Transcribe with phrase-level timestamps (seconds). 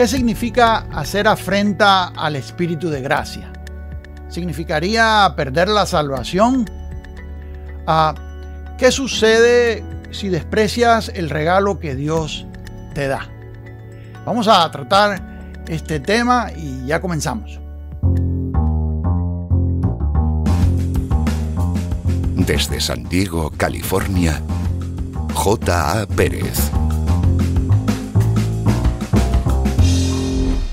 [0.00, 3.52] ¿Qué significa hacer afrenta al Espíritu de gracia?
[4.30, 6.64] ¿Significaría perder la salvación?
[7.86, 8.14] Ah,
[8.78, 12.46] ¿Qué sucede si desprecias el regalo que Dios
[12.94, 13.28] te da?
[14.24, 15.20] Vamos a tratar
[15.68, 17.60] este tema y ya comenzamos.
[22.36, 24.40] Desde San Diego, California,
[25.34, 26.06] J.A.
[26.06, 26.70] Pérez.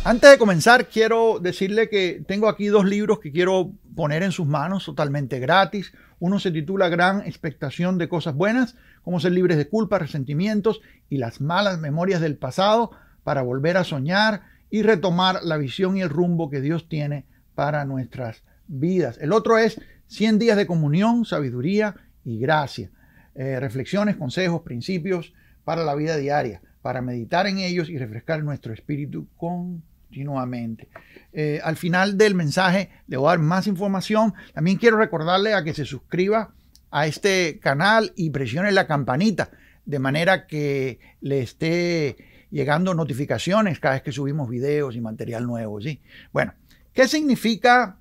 [0.07, 4.47] Antes de comenzar, quiero decirle que tengo aquí dos libros que quiero poner en sus
[4.47, 5.91] manos totalmente gratis.
[6.19, 11.17] Uno se titula Gran expectación de cosas buenas, cómo ser libres de culpa, resentimientos y
[11.17, 12.91] las malas memorias del pasado
[13.25, 17.83] para volver a soñar y retomar la visión y el rumbo que Dios tiene para
[17.83, 19.17] nuestras vidas.
[19.19, 22.91] El otro es 100 días de comunión, sabiduría y gracia.
[23.35, 25.33] Eh, reflexiones, consejos, principios
[25.65, 30.87] para la vida diaria, para meditar en ellos y refrescar nuestro espíritu con continuamente.
[31.33, 34.33] Eh, al final del mensaje le voy a dar más información.
[34.53, 36.53] También quiero recordarle a que se suscriba
[36.89, 39.51] a este canal y presione la campanita
[39.85, 42.17] de manera que le esté
[42.49, 45.81] llegando notificaciones cada vez que subimos videos y material nuevo.
[45.81, 46.01] ¿sí?
[46.31, 46.53] Bueno,
[46.93, 47.97] ¿qué significa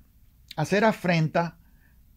[0.55, 1.57] hacer afrenta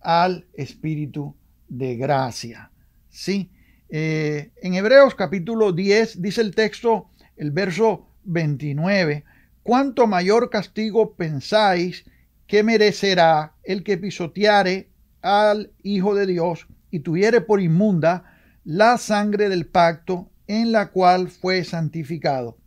[0.01, 1.35] al Espíritu
[1.69, 2.71] de gracia?
[3.09, 3.51] ¿Sí?
[3.89, 9.25] Eh, en Hebreos capítulo 10 dice el texto, el verso 29,
[9.63, 12.05] ¿cuánto mayor castigo pensáis
[12.47, 14.91] que merecerá el que pisoteare
[15.23, 18.25] al Hijo de Dios y tuviere por inmunda
[18.65, 22.59] la sangre del pacto en la cual fue santificado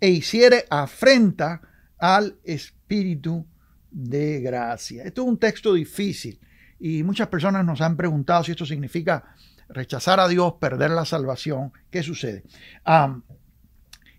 [0.00, 1.60] e hiciere afrenta
[1.98, 3.46] al Espíritu
[3.90, 5.04] de gracia?
[5.04, 6.40] Esto es un texto difícil
[6.78, 9.34] y muchas personas nos han preguntado si esto significa
[9.68, 11.72] rechazar a Dios, perder la salvación.
[11.90, 12.44] ¿Qué sucede?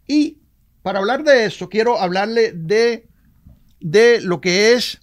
[0.07, 0.39] y
[0.87, 3.09] para hablar de esto, quiero hablarle de,
[3.81, 5.01] de lo que es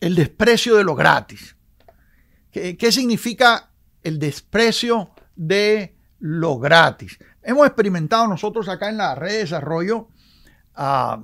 [0.00, 1.54] el desprecio de lo gratis.
[2.50, 3.68] ¿Qué, significa
[4.02, 7.18] el desprecio de lo gratis?
[7.42, 10.08] Hemos experimentado nosotros acá en la red de desarrollo
[10.74, 11.22] a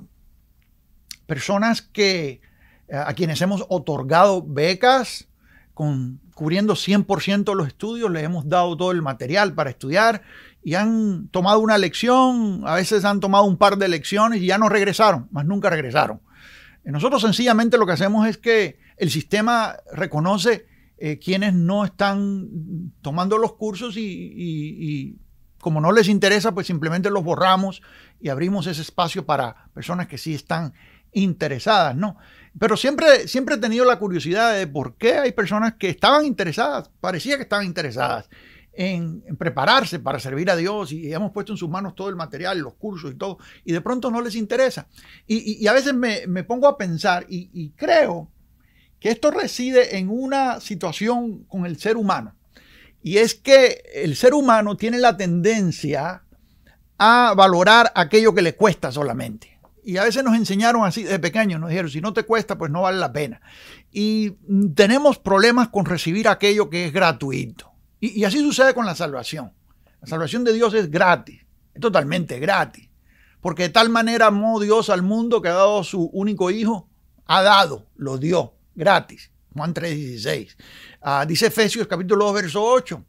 [1.25, 2.41] personas que
[2.93, 5.27] a quienes hemos otorgado becas
[5.73, 10.21] con, cubriendo 100% los estudios, les hemos dado todo el material para estudiar
[10.67, 14.57] y han tomado una lección, a veces han tomado un par de lecciones y ya
[14.57, 16.19] no regresaron, más nunca regresaron.
[16.83, 20.65] Eh, nosotros sencillamente lo que hacemos es que el sistema reconoce
[20.97, 22.49] eh, quienes no están
[23.01, 25.15] tomando los cursos y,
[25.61, 27.81] como no les interesa, pues simplemente los borramos
[28.19, 30.73] y abrimos ese espacio para personas que sí están
[31.13, 32.17] interesadas, ¿no?
[32.59, 36.91] Pero siempre, siempre he tenido la curiosidad de por qué hay personas que estaban interesadas,
[36.99, 38.27] parecía que estaban interesadas
[38.77, 42.59] en, prepararse para servir a Dios y hemos puesto en sus manos todo el material,
[42.59, 44.87] los cursos y todo, y de pronto no les interesa.
[45.25, 48.29] Y, a veces me, pongo a pensar y, creo
[48.99, 52.35] que esto reside en una situación con el ser humano.
[53.01, 56.23] Y es que el ser humano tiene la tendencia
[56.97, 59.59] a valorar aquello que le cuesta solamente.
[59.83, 62.69] Y a veces nos enseñaron así de pequeños, nos dijeron, si no te cuesta, pues
[62.69, 63.41] no vale la pena.
[63.91, 64.31] Y
[64.75, 67.76] tenemos problemas con recibir aquello que es gratuito.
[67.99, 69.53] Y, así sucede con la salvación.
[70.01, 72.89] La salvación de Dios es gratis, es totalmente gratis.
[73.41, 76.89] Porque de tal manera amó Dios al mundo que ha dado su único hijo,
[77.25, 79.31] ha dado, lo dio, gratis.
[79.53, 80.55] Juan 3:16.
[81.01, 83.03] Ah, dice Efesios capítulo 2, verso 8.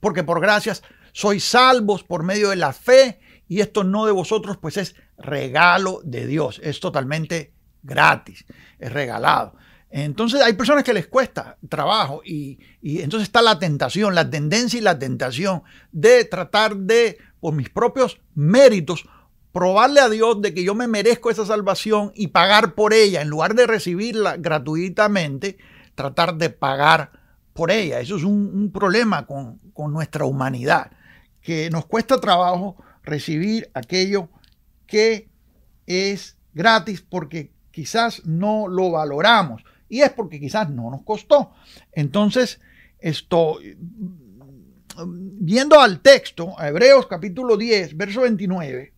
[0.00, 4.56] Porque por gracias sois salvos por medio de la fe y esto no de vosotros,
[4.56, 6.60] pues es regalo de Dios.
[6.62, 7.52] Es totalmente
[7.82, 8.46] gratis,
[8.78, 9.56] es regalado.
[9.90, 14.82] Entonces hay personas que les cuesta trabajo y, entonces está la tentación, la tendencia y
[14.82, 19.08] la tentación de tratar de, por mis propios méritos,
[19.52, 23.28] probarle a Dios de que yo me merezco esa salvación y pagar por ella, en
[23.28, 25.58] lugar de recibirla gratuitamente,
[25.96, 27.10] tratar de pagar
[27.52, 27.98] por ella.
[27.98, 30.92] Eso es un, problema con, con nuestra humanidad,
[31.42, 34.28] que nos cuesta trabajo recibir aquello
[34.86, 35.28] que
[35.86, 41.52] es gratis porque quizás no lo valoramos y es porque quizás no nos costó.
[41.92, 42.60] Entonces,
[43.00, 43.58] esto,
[45.04, 48.94] viendo al texto, a Hebreos capítulo 10, verso 29,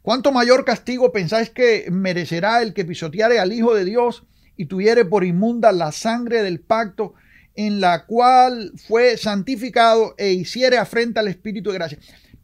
[0.00, 4.24] ¿cuánto mayor castigo pensáis que merecerá el que pisoteare al Hijo de Dios
[4.56, 7.14] y tuviere por inmunda la sangre del pacto
[7.56, 11.98] en la cual fue santificado e hiciere afrenta al Espíritu de gracia?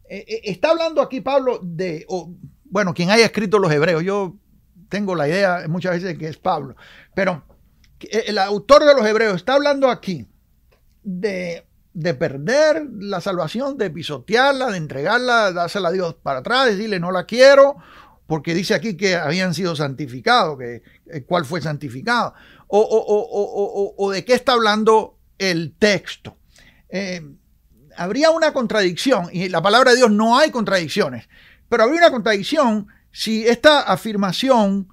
[0.09, 2.05] Eh, eh, está hablando aquí Pablo de,
[2.65, 4.35] bueno, quien haya escrito los hebreos, yo
[4.89, 6.75] tengo la idea muchas veces de que es Pablo,
[7.15, 7.45] pero
[8.09, 10.27] el autor de los hebreos está hablando aquí
[11.03, 16.99] de de perder la salvación, de pisotearla, de entregarla, dársela a Dios para atrás, decirle
[16.99, 17.77] no la quiero,
[18.27, 22.33] porque dice aquí que habían sido santificados, que eh, cuál fue santificado,
[22.67, 26.37] o, de qué está hablando el texto.
[26.87, 27.21] Eh,
[27.97, 31.27] habría una contradicción, y en la palabra de Dios no hay contradicciones,
[31.67, 34.87] pero habría una contradicción si esta afirmación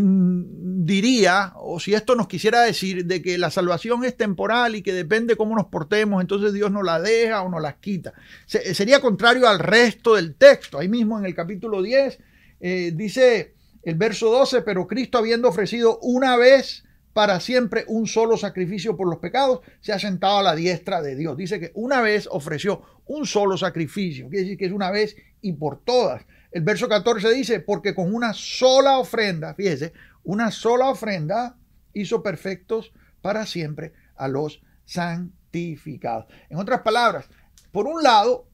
[0.00, 4.92] diría, o si esto nos quisiera decir, de que la salvación es temporal y que
[4.92, 8.12] depende cómo nos portemos, entonces Dios nos la deja o nos la quita.
[8.46, 10.78] sería contrario al resto del texto.
[10.78, 12.18] Ahí mismo en el capítulo 10
[12.60, 18.36] eh, dice el verso 12, pero Cristo habiendo ofrecido una vez para siempre un solo
[18.36, 21.36] sacrificio por los pecados, se ha sentado a la diestra de Dios.
[21.36, 25.52] Dice que una vez ofreció un solo sacrificio, quiere decir que es una vez y
[25.52, 26.24] por todas.
[26.52, 31.56] El verso 14 dice, porque con una sola ofrenda, fíjese, una sola ofrenda
[31.94, 36.26] hizo perfectos para siempre a los santificados.
[36.50, 37.28] En otras palabras,
[37.70, 38.46] por un lado,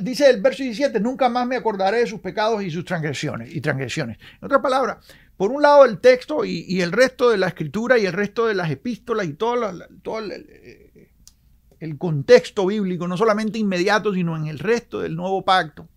[0.00, 3.54] dice el verso 17, nunca más me acordaré de sus pecados y sus transgresiones.
[3.54, 4.18] Y transgresiones.
[4.40, 4.98] En otras palabras,
[5.36, 8.54] por un lado el texto y, el resto de la escritura y el resto de
[8.54, 9.56] las epístolas y todo,
[10.02, 10.46] todo el,
[11.80, 15.88] el contexto bíblico, no solamente inmediato, sino en el resto del nuevo pacto,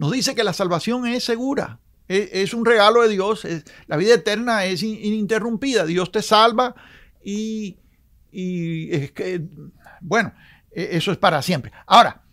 [0.00, 3.46] nos dice que la salvación es segura, es, un regalo de Dios,
[3.86, 6.74] la vida eterna es ininterrumpida, Dios te salva
[7.22, 7.76] y,
[8.32, 9.42] es que,
[10.00, 10.32] bueno,
[10.72, 11.70] e, eso es para siempre.
[11.86, 12.24] Ahora,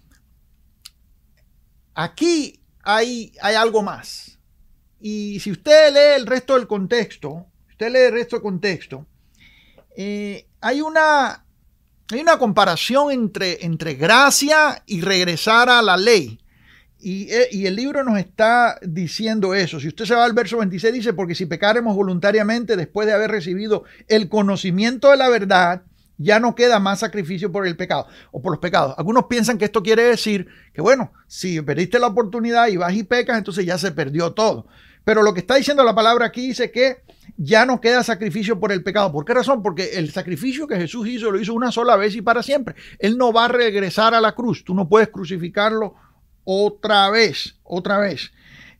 [1.93, 4.39] aquí hay, hay algo más.
[5.01, 9.05] Y si usted lee el resto del contexto, usted lee el resto del contexto,
[9.97, 11.45] eh, hay, una,
[12.13, 16.39] hay una comparación entre, entre gracia y regresar a la ley.
[17.03, 19.79] Eh, y, el libro nos está diciendo eso.
[19.79, 23.31] Si usted se va al verso 26, dice, porque si pecaremos voluntariamente después de haber
[23.31, 25.83] recibido el conocimiento de la verdad,
[26.17, 28.95] ya no queda más sacrificio por el pecado o por los pecados.
[28.97, 33.03] Algunos piensan que esto quiere decir que, bueno, si perdiste la oportunidad y vas y
[33.03, 34.65] pecas, entonces ya se perdió todo.
[35.03, 37.03] Pero lo que está diciendo la palabra aquí dice que
[37.37, 39.11] ya no queda sacrificio por el pecado.
[39.11, 39.61] ¿Por qué razón?
[39.61, 42.75] Porque el sacrificio que Jesús hizo lo hizo una sola vez y para siempre.
[42.99, 44.63] Él no va a regresar a la cruz.
[44.65, 45.95] Tú no puedes crucificarlo
[46.49, 48.31] otra vez, otra vez.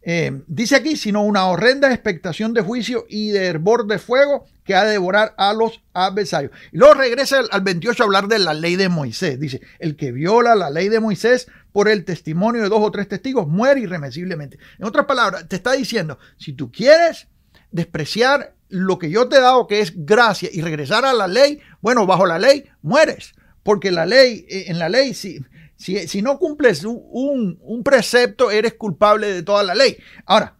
[0.01, 4.73] Eh, dice aquí, sino una horrenda expectación de juicio y de hervor de fuego que
[4.73, 6.53] ha de devorar a los adversarios.
[6.71, 9.37] Y luego regresa al 28 a hablar de la ley de Moisés.
[9.37, 13.09] Dice, el que viola la ley de Moisés por el testimonio de dos o tres
[13.09, 14.57] testigos muere irremisiblemente.
[14.79, 17.27] En otras palabras, te está diciendo, si tú quieres
[17.71, 21.59] despreciar lo que yo te he dado, que es gracia, y regresar a la ley,
[21.81, 23.33] bueno, bajo la ley mueres.
[23.61, 25.41] Porque la ley, eh, en la ley, si,
[25.77, 29.95] si, no cumples un, precepto, eres culpable de toda la ley.
[30.25, 30.57] Ahora,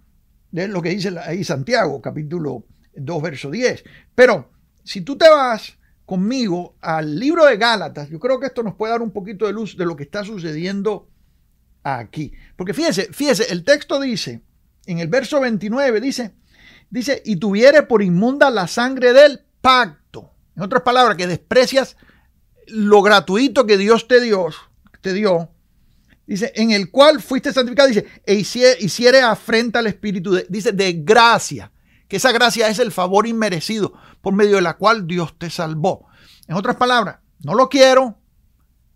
[0.54, 2.66] es lo que dice ahí Santiago, capítulo
[2.96, 3.84] 2, verso 10.
[4.14, 4.52] Pero
[4.84, 8.94] si tú te vas conmigo al libro de Gálatas, yo creo que esto nos puede
[8.94, 11.10] dar un poquito de luz de lo que está sucediendo
[11.84, 12.34] aquí.
[12.56, 14.44] Porque fíjese, fíjese, el texto dice,
[14.86, 16.36] en el verso 29 dice,
[16.92, 20.32] dice, y tuviere por inmunda la sangre del pacto.
[20.56, 21.98] En otras palabras, que desprecias
[22.68, 24.48] lo gratuito que Dios te dio
[25.08, 25.50] te dio,
[26.26, 31.72] dice, en el cual fuiste santificado, dice, e hiciere, afrenta al Espíritu, dice, de gracia,
[32.10, 36.10] que esa gracia es el favor inmerecido por medio de la cual Dios te salvó.
[36.46, 38.20] En otras palabras, no lo quiero,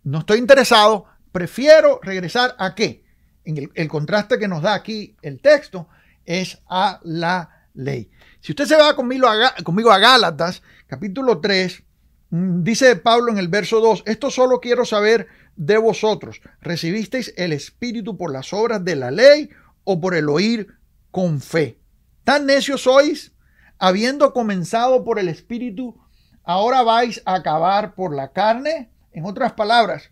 [0.04, 3.06] no estoy interesado, prefiero regresar a qué?
[3.46, 5.88] En el, contraste que nos da aquí el texto
[6.26, 8.10] es a la ley.
[8.40, 11.82] Si usted se va conmigo a, conmigo a Gálatas, capítulo 3,
[12.28, 16.40] mm, dice Pablo en el verso 2, esto solo quiero saber de vosotros?
[16.60, 19.50] ¿Recibisteis el Espíritu por las obras de la ley
[19.84, 20.68] o por el oír
[21.10, 21.78] con fe?
[22.24, 23.32] ¿Tan necios sois?
[23.78, 26.00] Habiendo comenzado por el Espíritu,
[26.44, 28.90] ahora vais a acabar por la carne.
[29.12, 30.10] En otras palabras,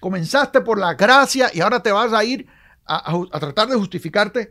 [0.00, 2.46] comenzaste por la gracia y ahora te vas a ir
[2.84, 4.50] a, tratar de justificarte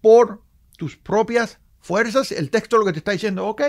[0.00, 0.42] por
[0.76, 2.32] tus propias fuerzas.
[2.32, 3.62] El texto lo que te está diciendo, ok,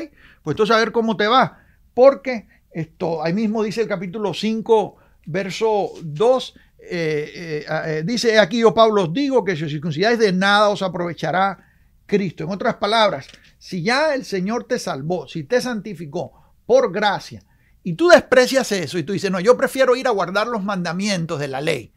[0.43, 1.59] pues entonces a ver cómo te va.
[1.93, 8.59] Porque esto, ahí mismo dice el capítulo 5, verso 2, eh, eh, eh, dice aquí
[8.59, 11.57] yo Pablo os digo que si os circuncidáis de nada os aprovechará
[12.05, 12.43] Cristo.
[12.43, 13.27] En otras palabras,
[13.57, 17.43] si ya el Señor te salvó, si te santificó por gracia,
[17.83, 21.39] y tú desprecias eso y tú dices, no, yo prefiero ir a guardar los mandamientos
[21.39, 21.93] de la ley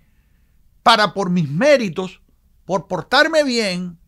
[0.82, 2.22] para por mis méritos,
[2.64, 3.98] por portarme bien,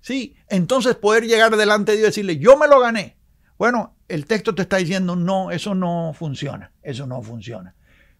[0.00, 0.36] ¿sí?
[0.48, 3.16] Entonces poder llegar delante de Dios y decirle, yo me lo gané.
[3.58, 7.74] Bueno, el texto te está diciendo, no, eso no funciona, eso no funciona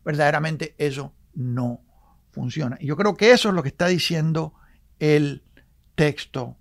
[0.05, 1.81] verdaderamente eso no
[2.31, 2.77] funciona.
[2.81, 4.55] Y yo creo que eso es lo que está diciendo
[4.99, 5.43] el
[5.95, 6.57] texto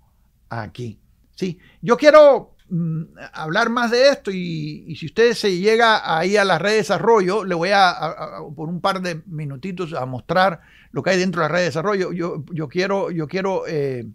[0.48, 0.98] aquí.
[1.34, 1.58] ¿sí?
[1.80, 6.58] Yo quiero mm, hablar más de esto y, si usted se llega ahí a la
[6.58, 7.94] red de desarrollo, le voy a,
[8.54, 10.60] por un par de minutitos a mostrar
[10.92, 12.12] lo que hay dentro de la red de desarrollo.
[12.12, 14.06] Yo, yo quiero, yo quiero eh,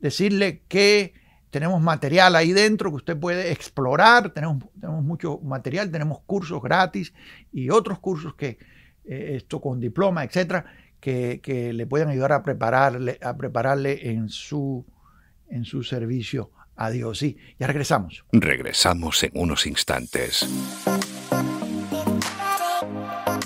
[0.00, 1.14] decirle que
[1.52, 7.12] tenemos material ahí dentro que usted puede explorar, tenemos, tenemos mucho material, tenemos cursos gratis
[7.52, 8.58] y otros cursos que
[9.04, 10.64] eh, esto con diploma, etcétera,
[10.98, 14.86] que, que, le pueden ayudar a prepararle, a prepararle en su,
[15.50, 17.18] en su servicio a Dios.
[17.18, 18.24] Sí, ya regresamos.
[18.32, 20.48] Regresamos en unos instantes.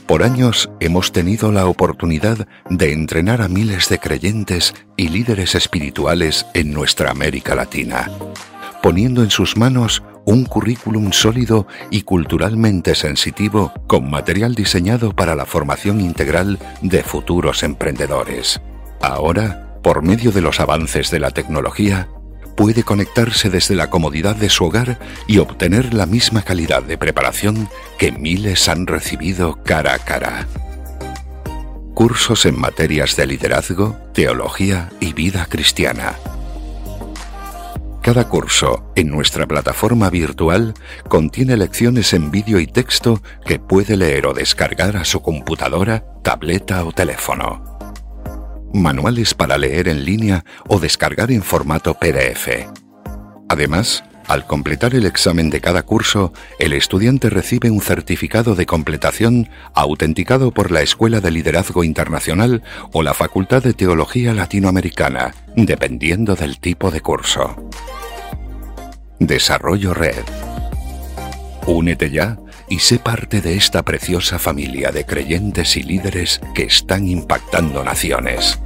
[0.06, 6.46] Por años hemos tenido la oportunidad de entrenar a miles de creyentes y líderes espirituales
[6.54, 8.08] en nuestra América Latina,
[8.82, 15.44] poniendo en sus manos un currículum sólido y culturalmente sensitivo con material diseñado para la
[15.44, 18.60] formación integral de futuros emprendedores.
[19.00, 22.08] Ahora, por medio de los avances de la tecnología,
[22.56, 27.68] puede conectarse desde la comodidad de su hogar y obtener la misma calidad de preparación
[27.98, 30.46] que miles han recibido cara a cara.
[31.94, 36.14] Cursos en materias de liderazgo, teología y vida cristiana.
[38.02, 40.74] Cada curso en nuestra plataforma virtual
[41.08, 46.84] contiene lecciones en vídeo y texto que puede leer o descargar a su computadora, tableta
[46.84, 47.75] o teléfono
[48.72, 52.48] manuales para leer en línea o descargar en formato PDF.
[53.48, 59.48] Además, al completar el examen de cada curso, el estudiante recibe un certificado de completación
[59.72, 66.58] autenticado por la Escuela de Liderazgo Internacional o la Facultad de Teología Latinoamericana, dependiendo del
[66.58, 67.70] tipo de curso.
[69.20, 70.24] Desarrollo Red.
[71.68, 77.06] Únete ya y sé parte de esta preciosa familia de creyentes y líderes que están
[77.06, 78.58] impactando naciones.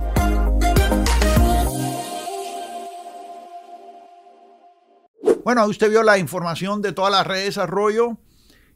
[5.45, 8.19] Bueno, usted vio la información de toda la red de desarrollo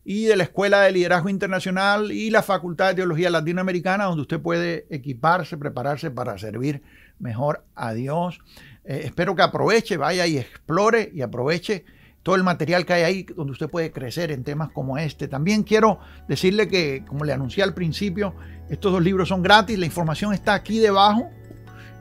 [0.04, 4.40] y de la Escuela de Liderazgo Internacional y la Facultad de Teología Latinoamericana, donde usted
[4.40, 6.83] puede equiparse, prepararse para servir
[7.19, 8.40] mejor a Dios.
[8.85, 11.85] Eh, espero que aproveche, vaya y explore y aproveche
[12.25, 15.28] todo el material que hay ahí donde usted puede crecer en temas como este.
[15.28, 18.35] También quiero decirle que, como le anuncié al principio,
[18.71, 19.78] estos dos libros son gratis.
[19.78, 21.31] La información está aquí debajo,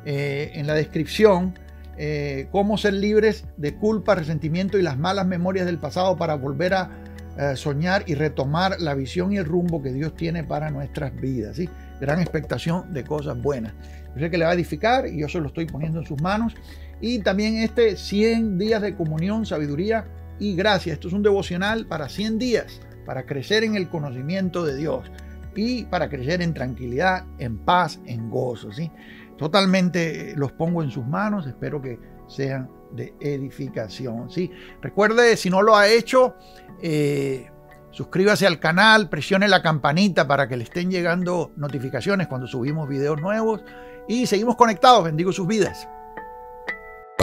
[0.05, 1.59] eh, en la descripción.
[1.97, 6.73] Eh, cómo ser libres de culpa, resentimiento y las malas memorias del pasado para volver
[6.73, 6.89] a
[7.37, 11.57] eh, soñar y retomar la visión y el rumbo que Dios tiene para nuestras vidas.
[11.57, 11.69] ¿sí?
[11.99, 13.73] Gran expectación de cosas buenas.
[14.15, 16.21] Yo sé que le va a edificar y yo se lo estoy poniendo en sus
[16.21, 16.55] manos.
[17.01, 20.05] Y también este 100 días de comunión, sabiduría
[20.39, 20.93] y gracia.
[20.93, 25.11] Esto es un devocional para 100 días, para crecer en el conocimiento de Dios
[25.55, 28.71] y para crecer en tranquilidad, en paz, en gozo.
[28.71, 28.91] ¿sí?
[29.37, 34.29] Totalmente los pongo en sus manos, espero que sean de edificación.
[34.29, 34.51] ¿sí?
[34.81, 36.35] Recuerde, si no lo ha hecho,
[36.81, 37.49] eh,
[37.91, 43.21] suscríbase al canal, presione la campanita para que le estén llegando notificaciones cuando subimos videos
[43.21, 43.61] nuevos
[44.07, 45.03] y seguimos conectados.
[45.03, 45.87] Bendigo sus vidas.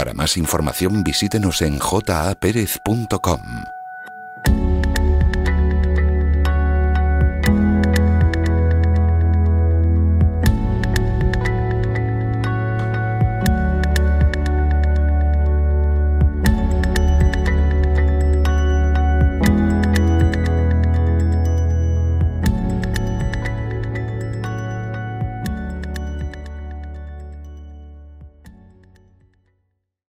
[0.01, 3.80] Para más información visítenos en japerez.com.